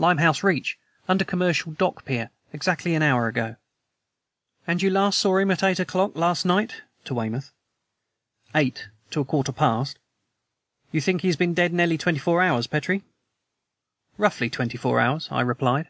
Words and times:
"Limehouse 0.00 0.42
Reach 0.42 0.76
under 1.06 1.24
Commercial 1.24 1.70
Dock 1.70 2.04
Pier 2.04 2.30
exactly 2.52 2.96
an 2.96 3.02
hour 3.04 3.28
ago." 3.28 3.54
"And 4.66 4.82
you 4.82 4.90
last 4.90 5.20
saw 5.20 5.36
him 5.38 5.52
at 5.52 5.62
eight 5.62 5.78
o'clock 5.78 6.16
last 6.16 6.44
night?" 6.44 6.82
to 7.04 7.14
Weymouth. 7.14 7.52
"Eight 8.56 8.88
to 9.12 9.20
a 9.20 9.24
quarter 9.24 9.52
past." 9.52 10.00
"You 10.90 11.00
think 11.00 11.20
he 11.20 11.28
has 11.28 11.36
been 11.36 11.54
dead 11.54 11.72
nearly 11.72 11.96
twenty 11.96 12.18
four 12.18 12.42
hours, 12.42 12.66
Petrie?" 12.66 13.04
"Roughly, 14.16 14.50
twenty 14.50 14.76
four 14.76 14.98
hours," 14.98 15.28
I 15.30 15.42
replied. 15.42 15.88